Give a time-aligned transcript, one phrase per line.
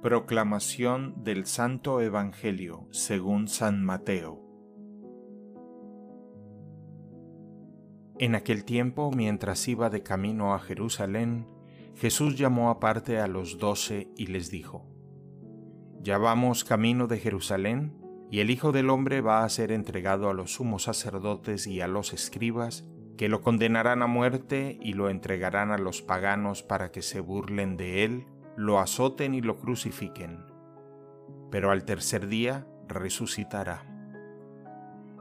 [0.00, 4.40] Proclamación del Santo Evangelio según San Mateo.
[8.20, 11.48] En aquel tiempo, mientras iba de camino a Jerusalén,
[11.96, 14.86] Jesús llamó aparte a los doce y les dijo,
[16.00, 20.34] Ya vamos camino de Jerusalén, y el Hijo del Hombre va a ser entregado a
[20.34, 25.72] los sumos sacerdotes y a los escribas, que lo condenarán a muerte y lo entregarán
[25.72, 28.26] a los paganos para que se burlen de él
[28.58, 30.44] lo azoten y lo crucifiquen,
[31.48, 33.84] pero al tercer día resucitará.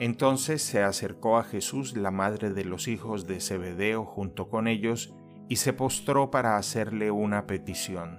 [0.00, 5.14] Entonces se acercó a Jesús la madre de los hijos de Zebedeo junto con ellos
[5.48, 8.18] y se postró para hacerle una petición.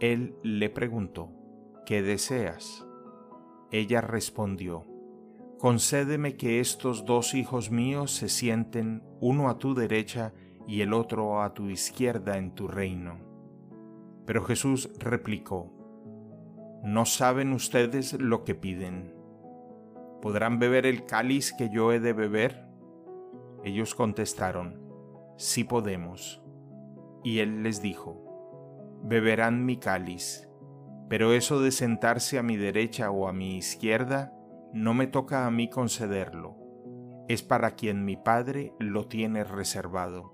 [0.00, 1.30] Él le preguntó,
[1.84, 2.86] ¿qué deseas?
[3.72, 4.86] Ella respondió,
[5.58, 10.32] Concédeme que estos dos hijos míos se sienten uno a tu derecha
[10.66, 13.23] y el otro a tu izquierda en tu reino.
[14.26, 15.72] Pero Jesús replicó,
[16.82, 19.14] ¿no saben ustedes lo que piden?
[20.22, 22.66] ¿Podrán beber el cáliz que yo he de beber?
[23.64, 24.80] Ellos contestaron,
[25.36, 26.42] sí podemos.
[27.22, 30.48] Y él les dijo, beberán mi cáliz,
[31.08, 34.32] pero eso de sentarse a mi derecha o a mi izquierda
[34.72, 36.56] no me toca a mí concederlo,
[37.28, 40.33] es para quien mi Padre lo tiene reservado.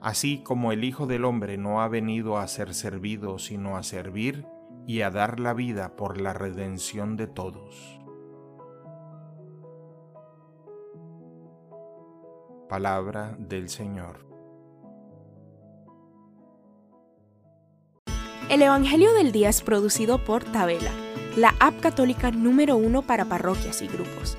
[0.00, 4.46] así como el Hijo del Hombre no ha venido a ser servido, sino a servir
[4.86, 8.00] y a dar la vida por la redención de todos.
[12.68, 14.26] Palabra del Señor.
[18.50, 20.90] El Evangelio del Día es producido por Tabela,
[21.36, 24.38] la app católica número uno para parroquias y grupos.